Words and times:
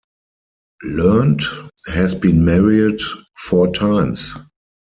Learned 0.81 1.43
has 1.85 2.15
been 2.15 2.43
married 2.43 3.01
four 3.37 3.71
times. 3.71 4.33